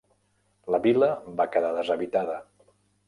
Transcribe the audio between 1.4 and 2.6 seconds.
va quedar deshabitada.